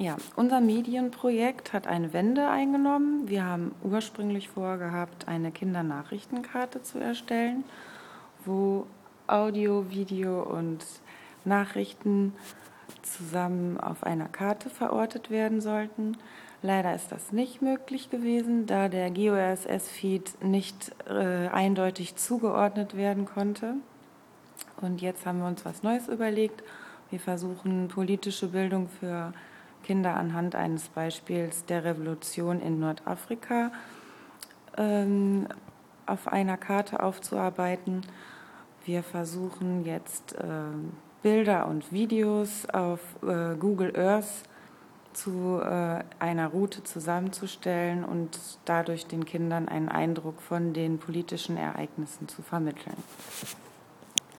[0.00, 3.26] Ja, unser Medienprojekt hat eine Wende eingenommen.
[3.26, 7.64] Wir haben ursprünglich vorgehabt, eine Kindernachrichtenkarte zu erstellen,
[8.44, 8.86] wo
[9.26, 10.84] Audio, Video und
[11.44, 12.32] Nachrichten
[13.02, 16.16] zusammen auf einer Karte verortet werden sollten.
[16.62, 23.74] Leider ist das nicht möglich gewesen, da der GeoRSS-Feed nicht äh, eindeutig zugeordnet werden konnte.
[24.80, 26.62] Und jetzt haben wir uns was Neues überlegt.
[27.10, 29.32] Wir versuchen politische Bildung für
[29.88, 33.72] Kinder anhand eines Beispiels der Revolution in Nordafrika
[34.76, 35.48] ähm,
[36.04, 38.02] auf einer Karte aufzuarbeiten.
[38.84, 40.44] Wir versuchen jetzt äh,
[41.22, 44.42] Bilder und Videos auf äh, Google Earth
[45.14, 52.28] zu äh, einer Route zusammenzustellen und dadurch den Kindern einen Eindruck von den politischen Ereignissen
[52.28, 53.02] zu vermitteln.